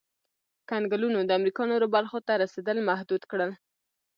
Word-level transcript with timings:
کنګلونو 0.69 1.19
د 1.23 1.31
امریکا 1.39 1.63
نورو 1.71 1.87
برخو 1.95 2.17
ته 2.27 2.33
رسېدل 2.43 2.77
محدود 2.89 3.21
کړل. 3.31 3.51